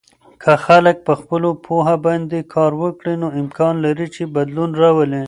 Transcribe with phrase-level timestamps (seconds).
[0.41, 5.19] که خلک په خپلو پوهه باندې کار وکړي، نو امکان لري چې بدلون راولي.